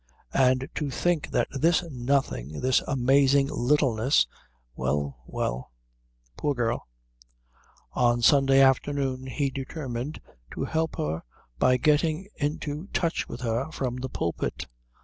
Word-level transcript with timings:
And 0.33 0.67
to 0.73 0.89
think 0.89 1.29
that 1.29 1.47
this 1.53 1.83
nothing, 1.91 2.59
this 2.61 2.81
amazing 2.87 3.49
littleness 3.51 4.25
well, 4.75 5.21
well; 5.27 5.73
poor 6.35 6.55
girl. 6.55 6.87
On 7.93 8.17
the 8.17 8.23
Sunday 8.23 8.61
afternoon 8.61 9.27
he 9.27 9.51
determined 9.51 10.19
to 10.55 10.63
help 10.65 10.95
her 10.95 11.21
by 11.59 11.77
getting 11.77 12.27
into 12.35 12.87
touch 12.87 13.29
with 13.29 13.41
her 13.41 13.71
from 13.71 13.97
the 13.97 14.09
pulpit. 14.09 14.65